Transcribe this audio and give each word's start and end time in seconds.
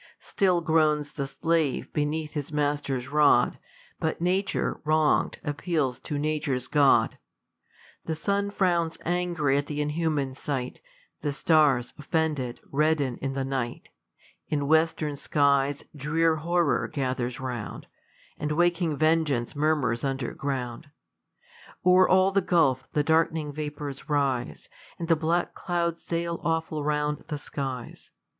Still 0.17 0.61
groans 0.61 1.11
the 1.11 1.27
slave 1.27 1.93
beneath 1.93 2.33
his 2.33 2.51
master's 2.51 3.09
rod, 3.09 3.59
But 3.99 4.19
nature, 4.19 4.81
wrong'd, 4.83 5.37
appeals 5.43 5.99
to 5.99 6.17
nature's 6.17 6.65
GOD. 6.65 7.19
The 8.05 8.15
sun 8.15 8.49
frowns 8.49 8.97
angry 9.05 9.57
at 9.57 9.67
th' 9.67 9.77
inhuman, 9.77 10.33
sight; 10.33 10.81
The 11.21 11.31
stars, 11.31 11.93
offended, 11.99 12.61
redden 12.71 13.17
in 13.17 13.33
the 13.33 13.45
night: 13.45 13.91
fn 14.51 14.63
western 14.65 15.17
skies, 15.17 15.83
drear 15.95 16.37
horror 16.37 16.87
gathers 16.87 17.39
round, 17.39 17.85
And 18.39 18.53
waking 18.53 18.97
vengeance 18.97 19.55
murmurs 19.55 20.03
under 20.03 20.33
ground; 20.33 20.89
O'er 21.85 22.09
all 22.09 22.31
the 22.31 22.41
gulph 22.41 22.85
the 22.93 23.03
dark'nirig 23.03 23.53
vapours 23.53 24.09
rise, 24.09 24.67
And 24.97 25.07
the 25.07 25.15
black 25.15 25.53
clouds 25.53 26.01
sail 26.01 26.41
av/ful 26.43 26.83
round 26.83 27.23
the 27.27 27.37
skies. 27.37 28.09